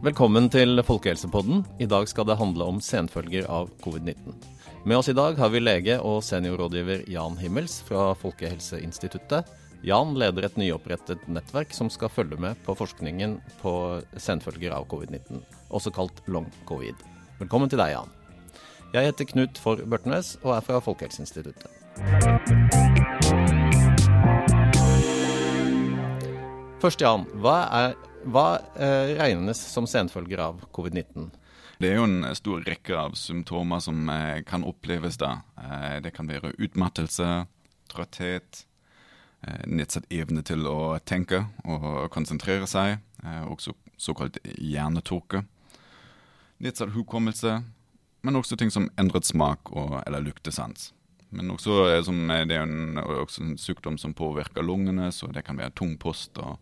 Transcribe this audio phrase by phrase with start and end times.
[0.00, 1.60] Velkommen til Folkehelsepodden.
[1.76, 4.32] I dag skal det handle om senfølger av covid-19.
[4.88, 9.44] Med oss i dag har vi lege og seniorrådgiver Jan Himmels fra Folkehelseinstituttet.
[9.84, 13.74] Jan leder et nyopprettet nettverk som skal følge med på forskningen på
[14.16, 17.04] senfølger av covid-19, også kalt long-covid.
[17.42, 18.19] Velkommen til deg, Jan.
[18.90, 21.68] Jeg heter Knut for Børtnes og er fra Folkehelseinstituttet.
[26.82, 27.22] Først, Jan.
[27.38, 27.94] Hva, er,
[28.26, 31.30] hva eh, regnes som senfølger av covid-19?
[31.78, 35.36] Det er jo en stor rekke av symptomer som eh, kan oppleves da.
[35.54, 37.30] Eh, det kan være utmattelse,
[37.94, 38.64] trøtthet,
[39.70, 42.98] nedsatt evne til å tenke og konsentrere seg,
[43.48, 45.40] også såkalt hjernetåke.
[46.60, 47.54] Nedsatt hukommelse,
[48.22, 50.90] men også ting som endret smak og, eller luktesans.
[51.30, 55.30] Men også, eh, som, eh, det er en, også en sykdom som påvirker lungene, så
[55.32, 56.58] det kan være tung post og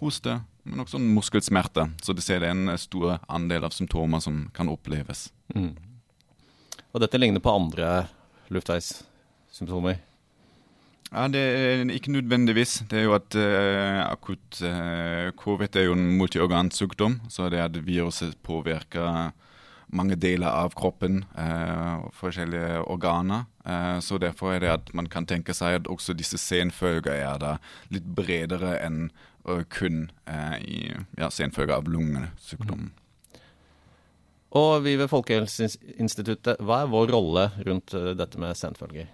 [0.00, 0.40] hoste.
[0.64, 1.88] Men også en muskelsmerte.
[2.02, 5.32] Så det er en stor andel av symptomer som kan oppleves.
[5.54, 5.74] Mm.
[6.92, 8.06] Og dette ligner på andre
[8.52, 9.98] luftveissymptomer?
[11.12, 12.84] Ja, Det er ikke nødvendigvis.
[12.88, 17.20] Det er jo at uh, akutt uh, covid er jo en multiorgansykdom.
[17.28, 19.32] Så det at viruset påvirker
[19.92, 23.44] mange deler av kroppen, eh, forskjellige organer.
[23.64, 27.38] Eh, så derfor er det at man kan tenke seg at også disse senfølger er
[27.38, 27.58] da
[27.90, 29.10] litt bredere enn
[29.68, 30.80] kun eh, i
[31.18, 32.92] ja, senfølger av lungesykdommen.
[34.52, 39.08] Og vi ved Folkehelseinstituttet, hva er vår rolle rundt uh, dette med senfølger?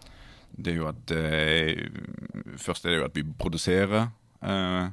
[0.50, 1.84] Det er jo at eh,
[2.58, 4.08] Først er det jo at vi produserer,
[4.42, 4.88] eh,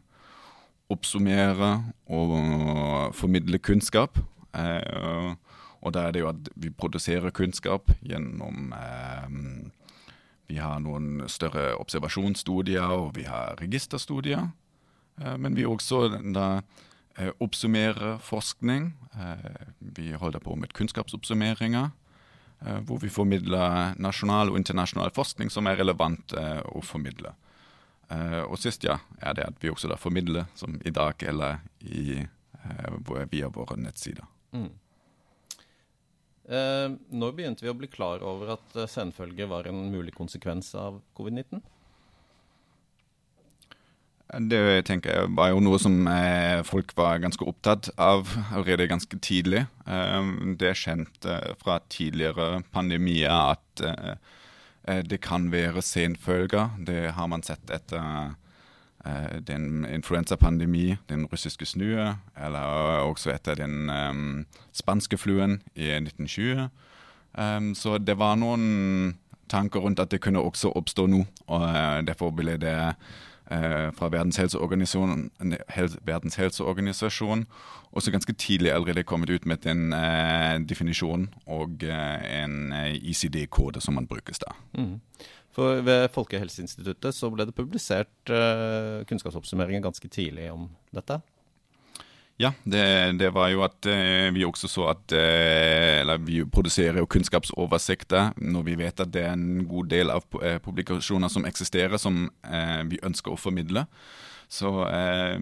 [0.94, 1.80] oppsummerer
[2.14, 4.20] og formidler kunnskap.
[4.54, 5.32] Eh,
[5.86, 9.36] og da er det jo at vi produserer kunnskap gjennom eh,
[10.50, 14.50] Vi har noen større observasjonsstudier, og vi har registerstudier.
[15.22, 16.62] Eh, men vi også da
[17.18, 18.94] eh, oppsummerer forskning.
[19.14, 21.92] Eh, vi holder på med kunnskapsoppsummeringer.
[22.66, 27.36] Eh, hvor vi formidler nasjonal og internasjonal forskning som er relevant eh, å formidle.
[28.46, 32.22] og sist ja, er det at vi også da formidler, som i dag eller i,
[33.32, 34.28] via våre nettsider.
[34.54, 34.70] Mm.
[36.46, 40.74] Eh, når begynte vi å bli klar over at senfølger senfølge var en mulig konsekvens
[40.78, 41.64] av covid-19?
[44.50, 49.20] Det tenker jeg var jo noe som eh, folk var ganske opptatt av allerede ganske
[49.22, 49.66] tidlig.
[49.86, 56.74] Eh, det er kjent eh, fra tidligere pandemier at eh, det kan være senfølger.
[56.86, 58.34] Det har man sett etter Eh,
[59.48, 62.60] den influensapandemi, den russiske snue, eller
[63.06, 66.70] også etter den um, spanske fluen i 1920.
[67.38, 69.18] Um, så det var noen
[69.52, 72.78] tanker rundt at det kunne også oppstå nå, og uh, derfor ble det
[73.46, 75.30] fra Verdens helseorganisasjon,
[76.08, 77.46] Verdens helseorganisasjon
[77.96, 84.08] også ganske tidlig allerede kommet ut med en eh, definisjon og en ICD-kode som man
[84.10, 84.56] brukes da.
[84.78, 84.98] Mm.
[85.56, 91.22] For ved Folkehelseinstituttet så ble det publisert eh, kunnskapsoppsummeringer ganske tidlig om dette.
[92.38, 92.84] Ja, det,
[93.20, 98.34] det var jo at uh, vi også så at uh, Eller vi produserer jo kunnskapsoversikter
[98.36, 100.26] når vi vet at det er en god del av
[100.66, 102.28] publikasjoner som eksisterer, som
[102.90, 103.86] vi ønsker å formidle.
[104.52, 104.70] Så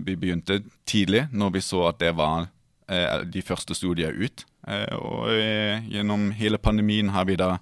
[0.06, 2.48] vi begynte tidlig når vi så at det var
[3.26, 4.46] de første studiene ut.
[4.96, 5.32] og
[5.92, 7.58] gjennom hele pandemien har vi da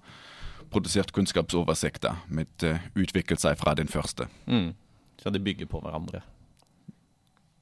[0.70, 4.28] produsert kunnskapsoversikter med utviklet seg fra den første.
[4.46, 4.74] Mm.
[5.22, 6.22] Så de bygger på hverandre?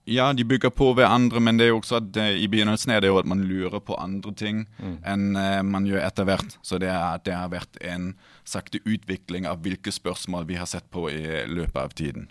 [0.09, 3.03] Ja, de bygger på hverandre, men det er jo også at uh, i begynnelsen er
[3.03, 4.95] det jo at man lurer på andre ting mm.
[5.05, 6.57] enn uh, man gjør etter hvert.
[6.65, 8.11] Så det, er, det har vært en
[8.47, 11.21] sakte utvikling av hvilke spørsmål vi har sett på i
[11.51, 12.29] løpet av tiden.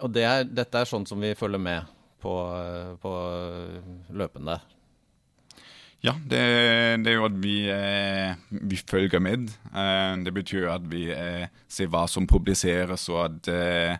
[0.00, 1.88] Og det er, dette er sånn som vi følger med
[2.24, 2.34] på,
[3.02, 3.14] på
[4.16, 4.56] løpende?
[6.00, 6.40] Ja, det,
[7.04, 9.50] det, er jo at vi, eh, vi følger med.
[9.68, 13.98] Eh, det betyr at vi eh, ser hva som publiseres, og at eh,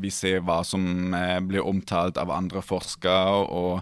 [0.00, 3.46] vi ser hva som eh, blir omtalt av andre forskere.
[3.50, 3.80] og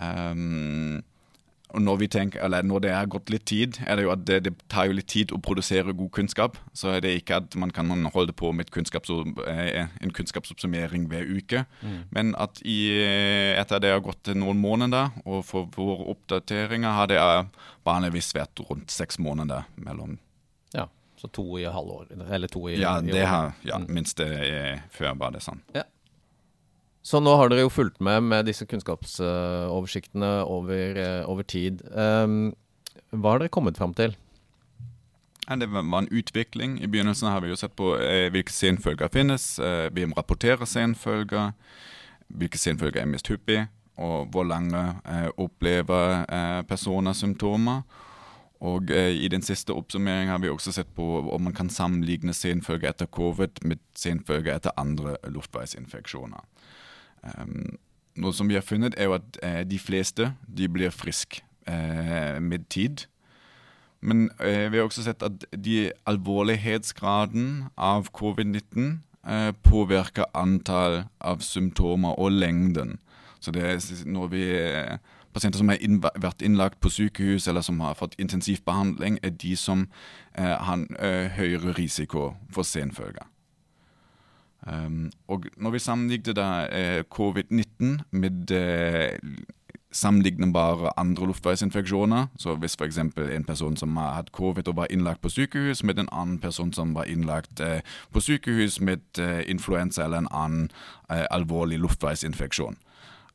[0.00, 1.02] um,
[1.74, 4.36] og når, vi tenker, når det har gått litt tid, er det jo at det,
[4.46, 6.56] det, tar jo litt tid å produsere god kunnskap.
[6.72, 9.10] Så er det ikke at man kan holde på med kunnskaps,
[9.50, 11.64] eh, en kunnskapsoppsummering hver uke.
[11.82, 11.98] Mm.
[12.14, 12.78] Men at i,
[13.58, 17.20] etter det har gått noen måneder, og for våre oppdateringer har det
[17.84, 20.16] vanligvis vært rundt seks måneder mellom.
[20.72, 20.86] Ja,
[21.16, 23.86] så to i halvår, eller to i Ja, det har, ja mm.
[23.92, 25.62] minst det før var det sånn.
[25.76, 25.86] Ja.
[27.06, 31.84] Så nå har dere jo fulgt med med disse kunnskapsoversiktene over, eh, over tid.
[31.94, 32.50] Um,
[33.14, 34.16] hva har dere kommet fram til?
[35.46, 36.80] Det var en utvikling.
[36.82, 41.52] I begynnelsen har vi jo sett på eh, hvilke senfølger finnes, eh, hvem rapporterer senfølger,
[42.26, 46.26] hvilke senfølger er mest hyppig, og hvor lenge eh, opplever
[46.66, 47.86] personer symptomer.
[48.60, 52.32] Og eh, I den siste oppsummeringen har vi også sett på om man kan sammenligne
[52.32, 56.40] senfølger etter covid med senfølger etter andre luftveisinfeksjoner.
[57.26, 57.76] Um,
[58.16, 62.68] noe som vi har funnet, er jo at eh, de fleste de blir friske med
[62.70, 63.08] tid.
[64.06, 71.42] Men eh, vi har også sett at de alvorlighetsgraden av covid-19 eh, påvirker antall av
[71.44, 72.98] symptomer og lengden.
[73.40, 74.98] Så det er når vi eh,
[75.36, 79.86] Pasienter som har vært innlagt på sykehus eller som har fått intensivbehandling, er de som
[80.32, 83.28] eh, har eh, høyere risiko for senfølger.
[84.66, 88.50] Um, og når vi sammenligner eh, covid-19 med
[89.96, 92.26] sammenlignbare andre luftveisinfeksjoner.
[92.38, 92.98] Så hvis f.eks.
[92.98, 96.72] en person som har hatt covid og var innlagt på sykehus, med en annen person
[96.72, 97.80] som var innlagt eh,
[98.12, 100.70] på sykehus med eh, influensa eller en annen
[101.10, 102.76] eh, alvorlig luftveisinfeksjon.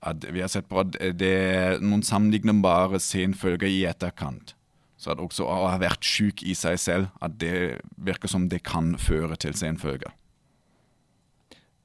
[0.01, 4.55] At vi har sett på at det er noen sammenlignbare senfølger i etterkant.
[5.01, 8.61] Så at også å ha vært syk i seg selv, at det virker som det
[8.65, 10.13] kan føre til senfølger.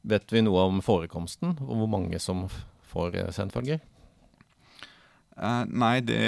[0.07, 2.45] Vet vi noe om forekomsten, og hvor mange som
[2.93, 3.81] får eh, senfølger?
[5.37, 6.21] Uh, nei, det,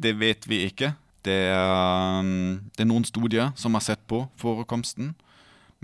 [0.00, 0.92] det, vet vi ikke.
[1.26, 5.14] Det er, um, det er, noen studier som har sett på forekomsten,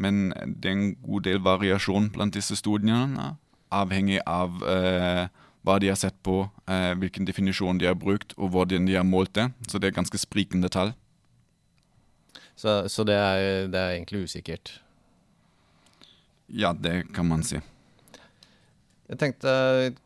[0.01, 3.35] men det er en god del variasjon blant disse studiene,
[3.73, 5.27] avhengig av uh,
[5.63, 9.07] hva de har sett på, eh, hvilken definisjon de har brukt, og hvordan de har
[9.07, 9.51] målt det.
[9.71, 10.95] Så det er ganske sprikende tall.
[12.59, 14.77] Så, så det, er, det er egentlig usikkert?
[16.53, 17.61] Ja, det kan man si.
[19.13, 19.53] Jeg tenkte,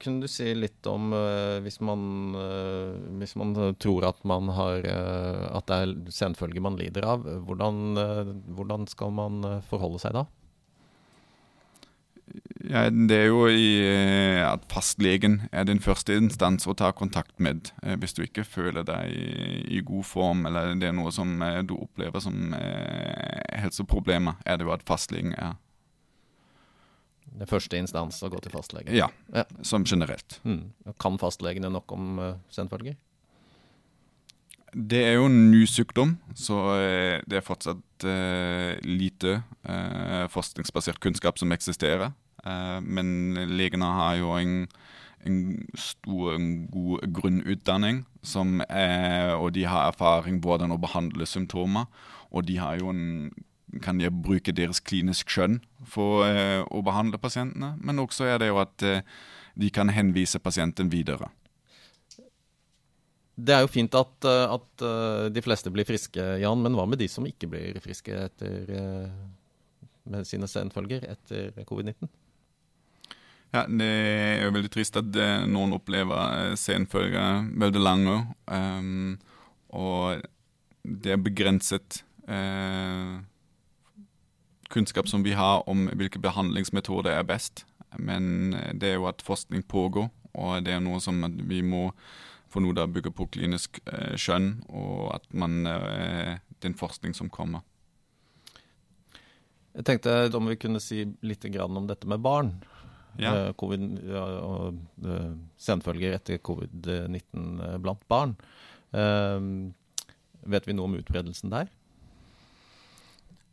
[0.02, 2.00] Kunne du si litt om uh, hvis, man,
[2.34, 7.26] uh, hvis, man, tror at, man har, uh, at det er senfølger man lider av,
[7.46, 8.00] hvordan,
[8.56, 10.26] hvordan, skal man forholde seg da?
[12.64, 13.84] Ja, det er jo i,
[14.40, 17.68] at fastlegen er din første instans å ta kontakt med
[18.00, 21.36] hvis du ikke føler deg i, i god form, eller det er noe som
[21.68, 25.58] du opplever som helseproblemer, er det jo at fastlegen er
[27.36, 28.94] det første instans å gå til fastlegen?
[28.96, 29.44] Ja, ja.
[29.66, 30.38] som generelt.
[30.46, 30.70] Mm.
[31.02, 32.96] Kan fastlegene nok om uh, senfølger?
[34.76, 39.40] Det er jo en ny sykdom, så uh, det er fortsatt uh, lite
[40.30, 42.12] forskningsbasert kunnskap som eksisterer.
[42.82, 43.08] Men
[43.58, 44.66] legene har jo en,
[45.26, 45.40] en
[45.74, 48.04] stor, en god grunnutdanning,
[48.68, 51.86] er, og de har erfaring hvordan å behandle symptomer.
[52.30, 53.30] Og de har jo en
[53.82, 55.58] kan de bruke deres klinisk skjønn
[55.90, 57.74] for eh, å behandle pasientene.
[57.82, 59.02] Men også er det jo at eh,
[59.58, 61.28] de kan henvise pasienten videre.
[63.36, 66.62] Det er jo fint at, eh, at, eh, de fleste blir friske, Jan.
[66.62, 69.10] Men hva med de som ikke blir friske etter, eh,
[70.06, 72.08] med sine senfølger etter covid-19?
[73.54, 75.16] Ja, Det er jo veldig trist at
[75.48, 78.16] noen opplever senfølger veldig lange.
[78.50, 79.14] Um,
[79.70, 80.24] og
[80.82, 82.02] det er begrenset.
[82.28, 83.22] Uh,
[84.68, 87.64] kunnskap som vi har om hvilke behandlingsmetoder er best.
[87.98, 91.88] Men eh, det er jo at forskning pågår, og det er noe som vi må
[92.52, 96.78] for noe da bygge på klinisk uh, skjønn, og at man uh, Det er en
[96.78, 97.60] forskning som kommer.
[99.76, 102.54] Jeg tenkte om vi kunne si litt om dette med barn.
[103.22, 103.32] Ja.
[103.32, 108.36] Eh, COVID, ja, og uh, senfølger etter covid-19 blant barn.
[108.96, 109.72] Uh,
[110.46, 111.70] vet vi noe om utbredelsen der?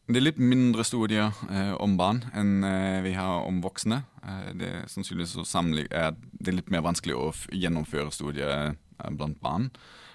[0.04, 4.02] Det er litt mindre studier eh, om barn enn eh, vi har om voksne.
[4.20, 8.74] Eh, det er sannsynligvis så er det er litt mer vanskelig å gjennomføre studier eh,
[9.16, 9.70] blant barn.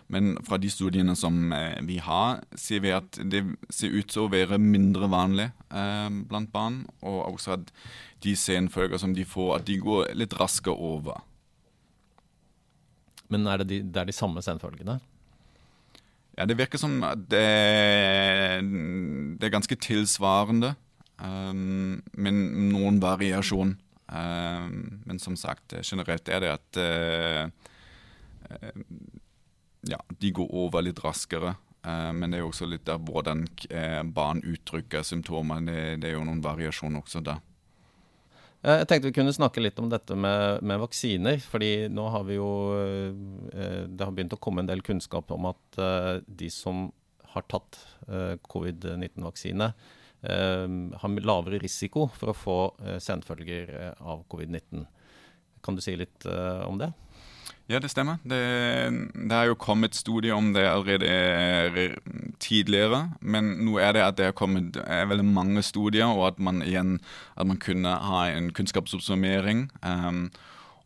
[0.09, 4.25] Men fra de studiene som eh, vi har, ser vi at det ser ut til
[4.25, 6.81] å være mindre vanlig eh, blant barn.
[7.05, 7.73] Og også at
[8.25, 11.21] de senfølger som de får, at de går litt raskere over.
[13.29, 14.97] Men er det de, det er de samme senfølgene?
[16.39, 17.45] Ja, Det virker som det,
[18.63, 20.77] det er ganske tilsvarende,
[21.19, 22.39] um, men
[22.71, 23.75] noen variasjon.
[24.09, 27.51] Um, men som sagt, generelt er det at uh,
[29.87, 31.55] ja, de går over litt raskere.
[31.87, 35.63] Eh, men det er jo også litt av hvordan eh, barn uttrykker symptomer.
[35.67, 37.39] Det, det, er jo noen variasjon også da.
[38.67, 41.39] Eh, jeg tenkte vi kunne snakke litt om dette med, med vaksiner.
[41.39, 45.47] fordi nå har vi jo eh, Det har begynt å komme en del kunnskap om
[45.53, 46.89] at eh, de som
[47.29, 47.77] har tatt
[48.49, 49.67] covid-19-vaksine,
[50.25, 52.55] har lavere risiko for å få
[53.05, 53.69] senfølger
[54.01, 54.87] av covid-19.
[55.61, 56.89] Kan du si litt om det?
[57.69, 58.17] Ja, det stemmer.
[58.25, 58.39] Det,
[59.13, 61.99] det har jo kommet studier om det allerede
[62.41, 66.41] tidligere, men nå er det at det er kommet er veldig mange studier, og at
[66.41, 66.97] man igjen
[67.37, 69.67] at man kunne ha en kunnskapsoppsummering.
[69.85, 70.31] Um,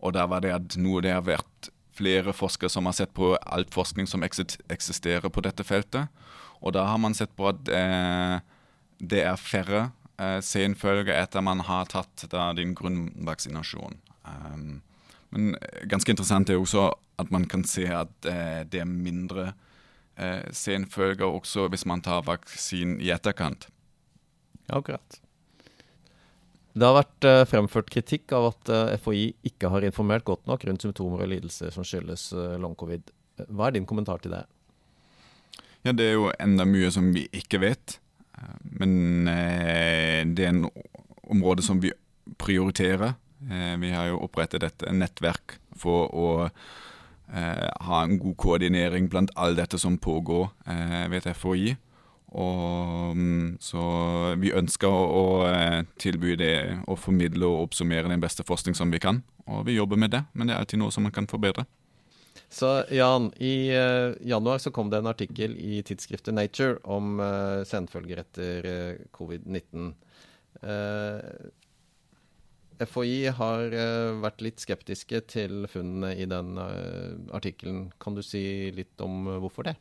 [0.03, 3.37] og der var det at nå det har vært flere forskere som har sett på
[3.39, 6.11] alt forskning som eksisterer på dette feltet.
[6.63, 8.39] Og da har man sett på at eh,
[8.99, 9.83] det er færre
[10.19, 14.01] eh, senfølger etter man har tatt da, din grunnvaksinasjon.
[14.27, 14.81] Um,
[15.33, 15.57] men
[15.89, 16.91] ganske interessant er også
[17.23, 19.53] at man kan se at eh, det er mindre
[20.17, 23.69] eh, senfølger også hvis man tar vaksinen i etterkant.
[24.73, 25.21] Akkurat.
[26.73, 30.65] Det har vært eh, fremført kritikk av at eh, FHI ikke har informert godt nok
[30.69, 33.13] rundt symptomer og lidelser som skyldes uh, long covid.
[33.49, 34.45] Hva er din kommentar til det?
[35.85, 37.99] Ja, Det er jo enda mye som vi ikke vet.
[38.81, 40.65] Men det er en
[41.31, 41.93] område som vi
[42.39, 43.15] prioriterer.
[43.51, 46.27] Vi har jo opprettet et nettverk for å
[47.33, 50.51] ha en god koordinering blant all dette som pågår
[51.11, 51.75] ved FHI.
[52.33, 53.83] Og, mm, så
[54.41, 56.55] vi ønsker å, å, eh, tilby det
[56.89, 59.21] og formidle og oppsummere den beste forskning som vi kan.
[59.45, 61.67] Og vi jobber med det, men det er alltid noe som man kan forbedre.
[62.53, 67.65] Så Jan, i uh, januar så kom det en artikkel i tidsskriftet Nature om uh,
[67.69, 69.93] senfølger etter uh, covid-19.
[72.89, 73.75] FHI har
[74.23, 77.89] vært litt skeptiske til funnene i den artikkelen.
[78.03, 79.77] Kan du si litt om hvorfor det?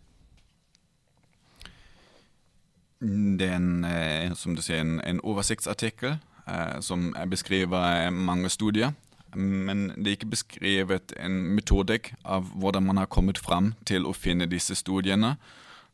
[3.01, 8.93] Det er en, eh, som du sier, en, oversiktsartikkel eh, som beskriver eh, mange studier.
[9.33, 14.13] Men det er ikke beskrevet en metodikk av hvordan man har kommet fram til å
[14.13, 15.37] finne disse studiene.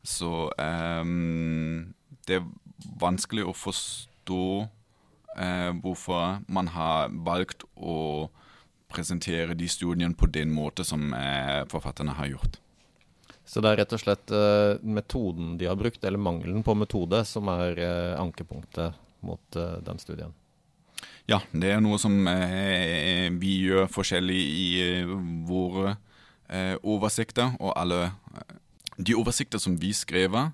[0.04, 1.04] Så eh,
[2.28, 2.50] det er
[3.00, 4.44] vanskelig å forstå
[5.38, 8.28] eh, hvorfor man har valgt å
[8.88, 12.58] presentere de studiene på den måte som eh, forfatterne har gjort.
[13.48, 17.22] Så det er rett og slett eh, metoden de har brukt, eller mangelen på metode,
[17.24, 20.34] som er uh, ankepunktet mot uh, den studien.
[21.28, 24.68] Ja, det er noe som vi gjør forskjellig i
[25.46, 25.92] våre
[26.80, 27.52] oversikter.
[27.60, 27.98] Og alle
[28.96, 30.48] de oversikter som vi skriver,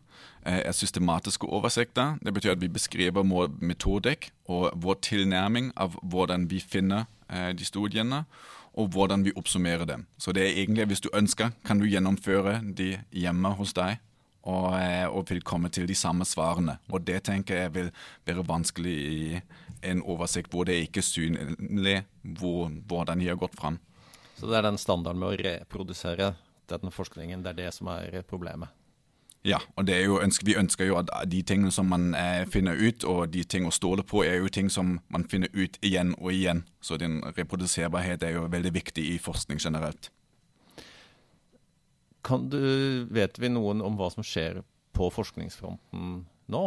[0.44, 2.18] er systematiske oversikter.
[2.20, 7.64] Det betyr at vi beskriver vår metodikk og vår tilnærming av hvordan vi finner de
[7.64, 8.24] studiene
[8.74, 10.06] og hvordan vi oppsummerer dem.
[10.18, 14.00] Så det er egentlig, hvis du ønsker, kan du gjennomføre de hjemme hos deg.
[14.44, 16.76] Og, eh, og vil komme til de samme svarene.
[16.92, 17.86] Og det tenker jeg vil
[18.26, 19.40] være vanskelig i
[19.82, 23.78] en oversikt hvor det ikke er synlig hvor, hvordan de har gått fram.
[24.36, 26.34] Så det er den standarden med å reprodusere
[26.68, 28.68] denne forskningen, det er det som er problemet?
[29.44, 33.28] Ja, og jo, vi ønsker jo at de tingene som man eh, finner ut, og
[33.28, 36.62] de ting å stole på, er jo ting som man finner ut igjen og igjen.
[36.80, 40.08] Så din reproduserbarhet er jo veldig viktig i forskning generelt.
[42.24, 44.62] Kan du, vet vi noen om hva som skjer
[44.96, 46.64] på forskningsfronten nå?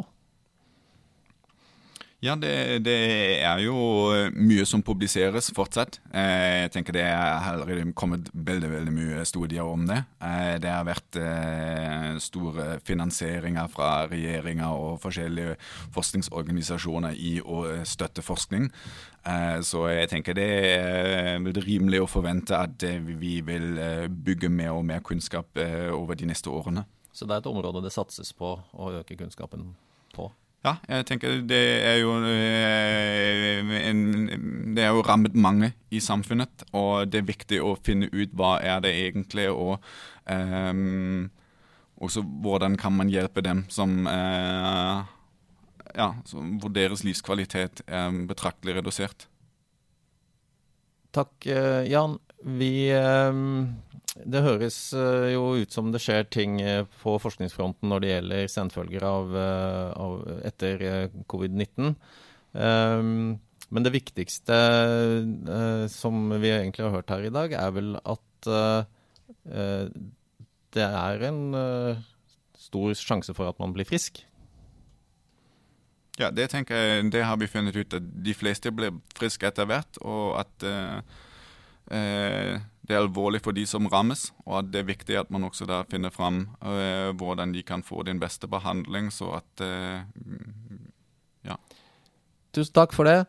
[2.17, 2.93] Ja, det, det,
[3.45, 3.75] er jo
[4.33, 5.99] mye som publiseres fortsatt.
[6.09, 9.99] Eh, jeg tenker Det er kommet veldig veldig mye studier om det.
[10.25, 15.59] Eh, det har vært eh, store finansieringer fra regjeringer og forskjellige
[15.93, 18.71] forskningsorganisasjoner i å støtte forskning.
[19.67, 23.75] Så jeg tenker det er rimelig å forvente at vi vil
[24.07, 25.59] bygge mer og mer kunnskap
[25.91, 26.85] over de neste årene.
[27.11, 29.73] Så det er et område det satses på å øke kunnskapen
[30.15, 30.31] på?
[30.67, 33.61] Ja, jeg tenker det er jo eh,
[34.75, 38.57] Det er jo rammet mange i samfunnet, og det er viktig å finne ut hva
[38.59, 39.77] er det egentlig, og
[40.27, 41.29] um,
[42.03, 45.07] også hvordan kan man hjelpe dem som uh,
[45.95, 49.29] ja, hvor deres livskvalitet er betraktelig redusert.
[51.15, 51.47] Takk,
[51.87, 52.19] Jan.
[52.45, 53.77] Vi um
[54.25, 58.51] det høres eh, jo ut som det skjer ting eh, på forskningsfronten når det gjelder
[58.51, 60.85] senfølger av, eh, av etter
[61.29, 61.93] covid-19.
[62.57, 64.55] Um, men det viktigste
[65.91, 68.47] som vi egentlig har hørt her i dag, er vel at
[70.77, 71.41] det er en
[72.55, 74.21] stor sjanse for at man blir frisk.
[76.15, 79.67] Ja, det tenker jeg, det har vi funnet ut at de fleste blir friske etter
[79.67, 79.99] hvert.
[79.99, 80.63] Og at
[81.87, 85.67] det er alvorlig for de som rammes, og at det er viktig at man også
[85.67, 90.01] der finner fram uh, hvordan de kan få din beste behandling, så at uh,
[91.47, 91.55] Ja.
[92.55, 93.25] Tusen takk for det.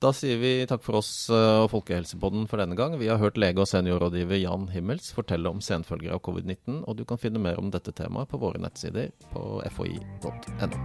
[0.00, 2.98] Da sier vi takk for oss og Folkehelsepodden for denne gang.
[2.98, 7.04] Vi har hørt lege og seniorrådgiver Jan Himmels fortelle om senfølger av covid-19, og du
[7.04, 10.78] kan finne mer om dette temaet på våre nettsider på foi.no.